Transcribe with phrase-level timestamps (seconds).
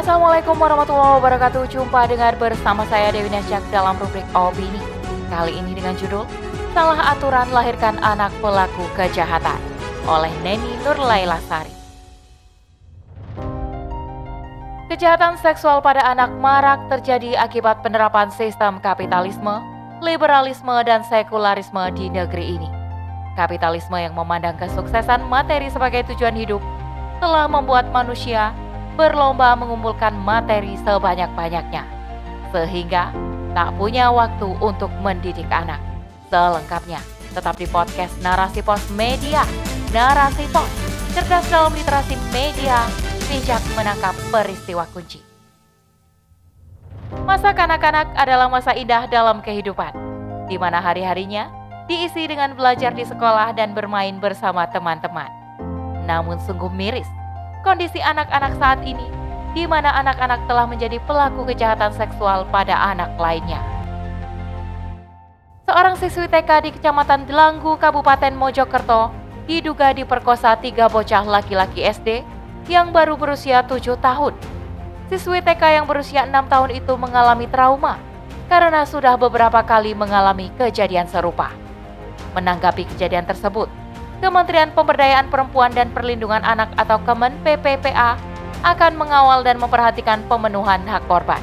[0.00, 1.76] Assalamualaikum warahmatullahi wabarakatuh.
[1.76, 4.80] Jumpa dengan bersama saya Dewi Nasyak dalam rubrik Opini.
[5.28, 6.24] Kali ini dengan judul
[6.72, 9.60] Salah Aturan Lahirkan Anak Pelaku Kejahatan
[10.08, 11.68] oleh Neni Nurlaila Sari.
[14.88, 19.60] Kejahatan seksual pada anak marak terjadi akibat penerapan sistem kapitalisme,
[20.00, 22.72] liberalisme, dan sekularisme di negeri ini.
[23.36, 26.64] Kapitalisme yang memandang kesuksesan materi sebagai tujuan hidup
[27.20, 28.56] telah membuat manusia
[28.94, 31.82] berlomba mengumpulkan materi sebanyak-banyaknya,
[32.50, 33.14] sehingga
[33.54, 35.78] tak punya waktu untuk mendidik anak.
[36.30, 37.02] Selengkapnya,
[37.34, 39.42] tetap di podcast Narasi Pos Media.
[39.90, 40.70] Narasi Pos,
[41.10, 42.86] cerdas dalam literasi media,
[43.26, 45.18] bijak menangkap peristiwa kunci.
[47.26, 49.90] Masa kanak-kanak adalah masa indah dalam kehidupan,
[50.46, 51.50] di mana hari-harinya
[51.90, 55.26] diisi dengan belajar di sekolah dan bermain bersama teman-teman.
[56.06, 57.10] Namun sungguh miris,
[57.62, 59.04] kondisi anak-anak saat ini,
[59.52, 63.60] di mana anak-anak telah menjadi pelaku kejahatan seksual pada anak lainnya.
[65.70, 69.14] Seorang siswi TK di Kecamatan Delanggu, Kabupaten Mojokerto,
[69.46, 72.26] diduga diperkosa tiga bocah laki-laki SD
[72.66, 74.34] yang baru berusia tujuh tahun.
[75.10, 77.98] Siswi TK yang berusia enam tahun itu mengalami trauma
[78.50, 81.54] karena sudah beberapa kali mengalami kejadian serupa.
[82.34, 83.66] Menanggapi kejadian tersebut,
[84.20, 88.20] Kementerian Pemberdayaan Perempuan dan Perlindungan Anak atau Kemen PPPA
[88.60, 91.40] akan mengawal dan memperhatikan pemenuhan hak korban.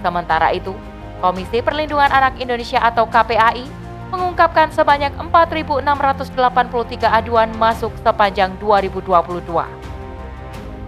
[0.00, 0.72] Sementara itu,
[1.20, 3.68] Komisi Perlindungan Anak Indonesia atau KPAI
[4.08, 9.44] mengungkapkan sebanyak 4.683 aduan masuk sepanjang 2022.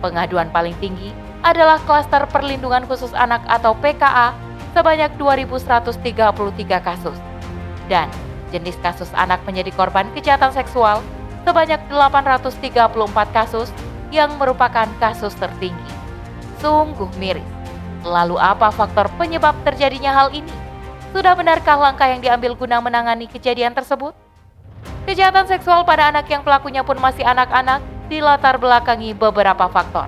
[0.00, 1.12] Pengaduan paling tinggi
[1.44, 4.32] adalah klaster perlindungan khusus anak atau PKA
[4.72, 7.18] sebanyak 2.133 kasus.
[7.92, 8.08] Dan
[8.50, 11.00] jenis kasus anak menjadi korban kejahatan seksual
[11.46, 12.84] sebanyak 834
[13.32, 13.70] kasus
[14.10, 15.92] yang merupakan kasus tertinggi.
[16.60, 17.46] Sungguh miris.
[18.04, 20.52] Lalu apa faktor penyebab terjadinya hal ini?
[21.10, 24.14] Sudah benarkah langkah yang diambil guna menangani kejadian tersebut?
[25.08, 30.06] Kejahatan seksual pada anak yang pelakunya pun masih anak-anak dilatar belakangi beberapa faktor.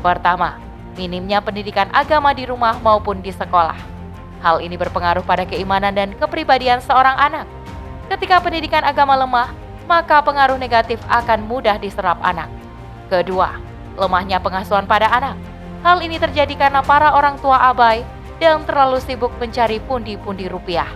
[0.00, 0.56] Pertama,
[0.96, 3.76] minimnya pendidikan agama di rumah maupun di sekolah.
[4.40, 7.44] Hal ini berpengaruh pada keimanan dan kepribadian seorang anak.
[8.10, 9.54] Ketika pendidikan agama lemah,
[9.86, 12.50] maka pengaruh negatif akan mudah diserap anak.
[13.06, 13.54] Kedua,
[13.94, 15.38] lemahnya pengasuhan pada anak.
[15.86, 18.02] Hal ini terjadi karena para orang tua abai
[18.42, 20.90] dan terlalu sibuk mencari pundi-pundi rupiah,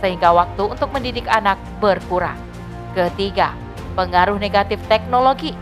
[0.00, 2.40] sehingga waktu untuk mendidik anak berkurang.
[2.96, 3.52] Ketiga,
[3.92, 5.52] pengaruh negatif teknologi.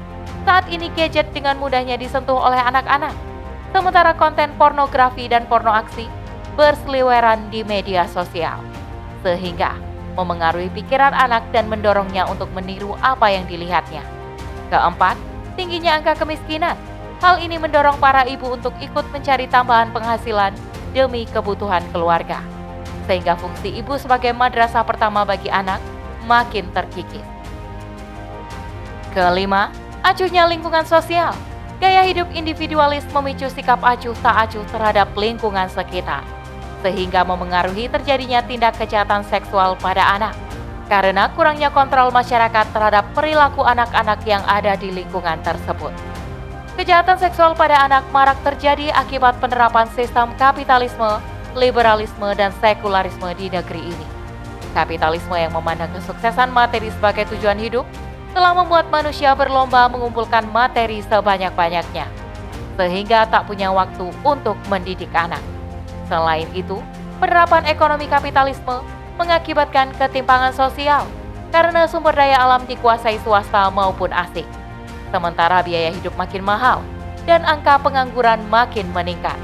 [0.46, 3.12] Saat ini gadget dengan mudahnya disentuh oleh anak-anak,
[3.74, 6.06] sementara konten pornografi dan porno aksi
[6.54, 8.62] berseliweran di media sosial,
[9.26, 9.74] sehingga
[10.14, 14.02] memengaruhi pikiran anak dan mendorongnya untuk meniru apa yang dilihatnya.
[14.70, 15.18] Keempat,
[15.58, 16.78] tingginya angka kemiskinan.
[17.22, 20.52] Hal ini mendorong para ibu untuk ikut mencari tambahan penghasilan
[20.92, 22.42] demi kebutuhan keluarga,
[23.06, 25.80] sehingga fungsi ibu sebagai madrasah pertama bagi anak
[26.28, 27.24] makin terkikis.
[29.14, 29.70] Kelima,
[30.02, 31.32] acuhnya lingkungan sosial.
[31.82, 36.22] Gaya hidup individualis memicu sikap acuh tak acuh terhadap lingkungan sekitar,
[36.84, 40.36] sehingga memengaruhi terjadinya tindak kejahatan seksual pada anak.
[40.84, 45.96] Karena kurangnya kontrol masyarakat terhadap perilaku anak-anak yang ada di lingkungan tersebut.
[46.76, 51.24] Kejahatan seksual pada anak marak terjadi akibat penerapan sistem kapitalisme,
[51.56, 54.06] liberalisme, dan sekularisme di negeri ini.
[54.76, 57.88] Kapitalisme yang memandang kesuksesan materi sebagai tujuan hidup
[58.34, 62.10] telah membuat manusia berlomba mengumpulkan materi sebanyak-banyaknya,
[62.74, 65.53] sehingga tak punya waktu untuk mendidik anak.
[66.06, 66.80] Selain itu,
[67.18, 68.84] penerapan ekonomi kapitalisme
[69.16, 71.06] mengakibatkan ketimpangan sosial
[71.54, 74.46] karena sumber daya alam dikuasai swasta maupun asing.
[75.14, 76.82] Sementara biaya hidup makin mahal
[77.24, 79.38] dan angka pengangguran makin meningkat.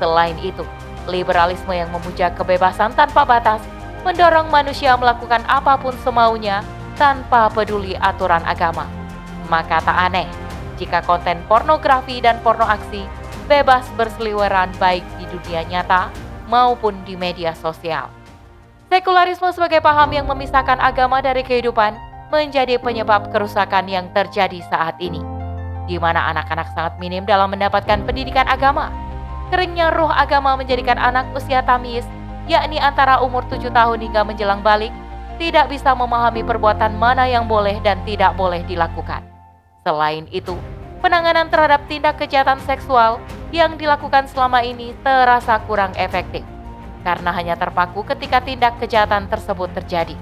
[0.00, 0.64] Selain itu,
[1.04, 3.60] liberalisme yang memuja kebebasan tanpa batas
[4.02, 6.64] mendorong manusia melakukan apa pun semaunya
[6.96, 8.88] tanpa peduli aturan agama.
[9.52, 10.28] Maka tak aneh
[10.78, 13.04] jika konten pornografi dan porno aksi
[13.48, 16.12] bebas berseliweran baik di dunia nyata
[16.52, 18.12] maupun di media sosial.
[18.92, 21.96] Sekularisme sebagai paham yang memisahkan agama dari kehidupan
[22.28, 25.20] menjadi penyebab kerusakan yang terjadi saat ini,
[25.88, 28.92] di mana anak-anak sangat minim dalam mendapatkan pendidikan agama.
[29.48, 32.04] Keringnya roh agama menjadikan anak usia tamis,
[32.48, 34.92] yakni antara umur 7 tahun hingga menjelang balik,
[35.40, 39.24] tidak bisa memahami perbuatan mana yang boleh dan tidak boleh dilakukan.
[39.84, 40.52] Selain itu,
[41.00, 43.16] penanganan terhadap tindak kejahatan seksual
[43.50, 46.44] yang dilakukan selama ini terasa kurang efektif
[47.08, 50.12] karena hanya terpaku ketika tindak kejahatan tersebut terjadi.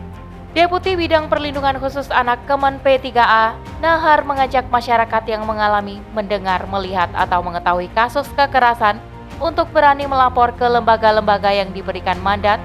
[0.56, 7.44] Deputi Bidang Perlindungan Khusus Anak Kemen P3A, Nahar mengajak masyarakat yang mengalami, mendengar, melihat, atau
[7.44, 8.96] mengetahui kasus kekerasan
[9.36, 12.56] untuk berani melapor ke lembaga-lembaga yang diberikan mandat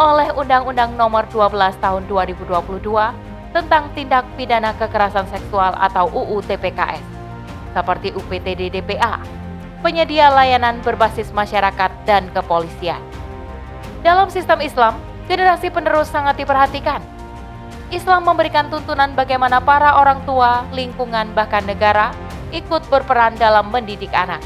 [0.00, 2.80] oleh Undang-Undang Nomor 12 Tahun 2022
[3.52, 7.04] tentang Tindak Pidana Kekerasan Seksual atau UU TPKS,
[7.76, 9.20] seperti UPTD DPA,
[9.84, 13.04] penyedia layanan berbasis masyarakat dan kepolisian.
[14.00, 14.96] Dalam sistem Islam,
[15.28, 17.04] generasi penerus sangat diperhatikan
[17.94, 22.10] Islam memberikan tuntunan bagaimana para orang tua, lingkungan, bahkan negara
[22.50, 24.42] ikut berperan dalam mendidik anak.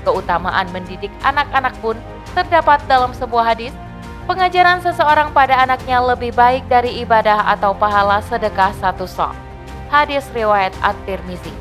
[0.00, 2.00] Keutamaan mendidik anak-anak pun
[2.32, 3.76] terdapat dalam sebuah hadis,
[4.24, 9.36] pengajaran seseorang pada anaknya lebih baik dari ibadah atau pahala sedekah satu sok.
[9.92, 11.52] Hadis riwayat At-Tirmizi.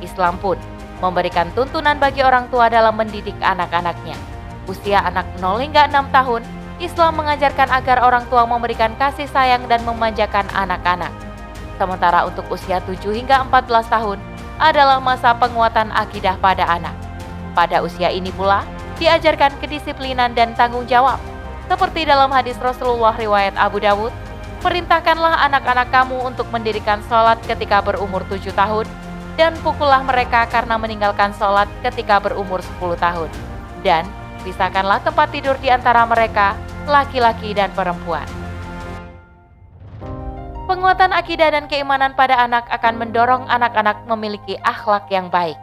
[0.00, 0.56] Islam pun
[1.02, 4.14] memberikan tuntunan bagi orang tua dalam mendidik anak-anaknya.
[4.70, 6.42] Usia anak 0 hingga 6 tahun
[6.78, 11.10] Islam mengajarkan agar orang tua memberikan kasih sayang dan memanjakan anak-anak.
[11.76, 14.18] Sementara untuk usia 7 hingga 14 tahun
[14.62, 16.94] adalah masa penguatan akidah pada anak.
[17.58, 18.62] Pada usia ini pula,
[19.02, 21.18] diajarkan kedisiplinan dan tanggung jawab.
[21.66, 24.14] Seperti dalam hadis Rasulullah riwayat Abu Dawud,
[24.62, 28.86] perintahkanlah anak-anak kamu untuk mendirikan sholat ketika berumur 7 tahun,
[29.36, 33.30] dan pukullah mereka karena meninggalkan sholat ketika berumur 10 tahun.
[33.80, 34.04] Dan
[34.44, 38.26] pisahkanlah tempat tidur di antara mereka laki-laki dan perempuan.
[40.62, 45.58] Penguatan akidah dan keimanan pada anak akan mendorong anak-anak memiliki akhlak yang baik,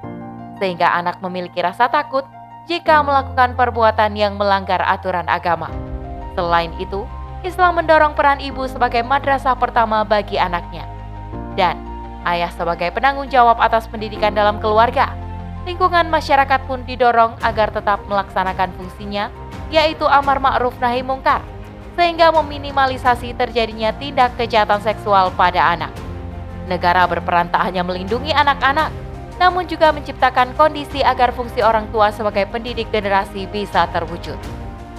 [0.60, 2.28] sehingga anak memiliki rasa takut
[2.70, 5.72] jika melakukan perbuatan yang melanggar aturan agama.
[6.38, 7.10] Selain itu,
[7.42, 10.86] Islam mendorong peran ibu sebagai madrasah pertama bagi anaknya,
[11.58, 11.89] dan
[12.28, 15.14] ayah sebagai penanggung jawab atas pendidikan dalam keluarga.
[15.68, 19.30] Lingkungan masyarakat pun didorong agar tetap melaksanakan fungsinya
[19.70, 21.46] yaitu amar ma'ruf nahi mungkar,
[21.94, 25.94] sehingga meminimalisasi terjadinya tindak kejahatan seksual pada anak.
[26.66, 28.90] Negara berperan tak hanya melindungi anak-anak,
[29.38, 34.38] namun juga menciptakan kondisi agar fungsi orang tua sebagai pendidik generasi bisa terwujud.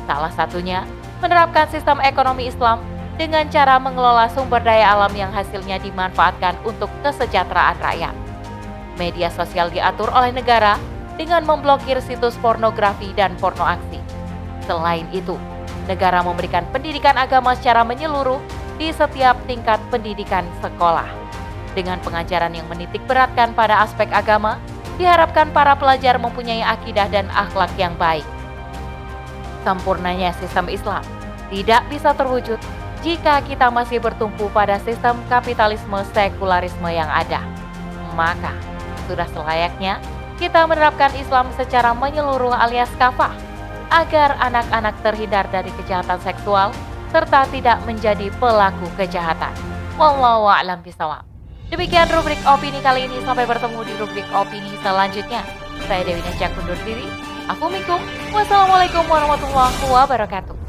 [0.06, 0.86] Salah satunya,
[1.18, 2.78] menerapkan sistem ekonomi Islam
[3.20, 8.16] dengan cara mengelola sumber daya alam yang hasilnya dimanfaatkan untuk kesejahteraan rakyat.
[8.96, 10.80] Media sosial diatur oleh negara
[11.20, 14.00] dengan memblokir situs pornografi dan porno aksi
[14.64, 15.36] Selain itu,
[15.84, 18.40] negara memberikan pendidikan agama secara menyeluruh
[18.80, 21.04] di setiap tingkat pendidikan sekolah.
[21.76, 24.56] Dengan pengajaran yang menitik beratkan pada aspek agama,
[24.96, 28.24] diharapkan para pelajar mempunyai akidah dan akhlak yang baik.
[29.60, 31.04] Sempurnanya sistem Islam
[31.52, 32.56] tidak bisa terwujud
[33.00, 37.40] jika kita masih bertumpu pada sistem kapitalisme sekularisme yang ada.
[38.12, 38.52] Maka,
[39.08, 39.96] sudah selayaknya
[40.36, 43.32] kita menerapkan Islam secara menyeluruh alias kafah
[43.90, 46.70] agar anak-anak terhindar dari kejahatan seksual
[47.10, 49.52] serta tidak menjadi pelaku kejahatan.
[49.98, 51.26] Wallahu a'lam bishawab.
[51.68, 53.22] Demikian rubrik opini kali ini.
[53.22, 55.42] Sampai bertemu di rubrik opini selanjutnya.
[55.86, 57.06] Saya Dewi Najak undur diri.
[57.50, 60.59] Assalamualaikum warahmatullahi wabarakatuh.